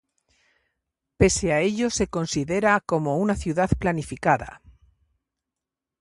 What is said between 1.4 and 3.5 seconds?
a ello se considera como una